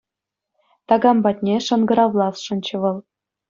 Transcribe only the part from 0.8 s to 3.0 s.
Такам патне шӑнкӑравласшӑнччӗ вӑл.